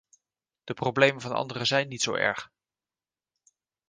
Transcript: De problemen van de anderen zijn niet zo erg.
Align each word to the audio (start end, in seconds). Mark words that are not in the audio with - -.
De 0.63 0.73
problemen 0.73 1.21
van 1.21 1.29
de 1.31 1.37
anderen 1.37 1.65
zijn 1.65 1.87
niet 1.87 2.01
zo 2.01 2.13
erg. 2.13 2.51